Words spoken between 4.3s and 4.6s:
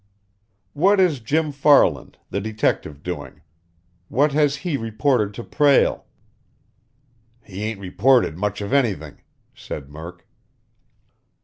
has